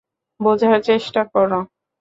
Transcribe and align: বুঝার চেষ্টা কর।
বুঝার 0.39 0.77
চেষ্টা 0.87 1.21
কর। 1.33 1.49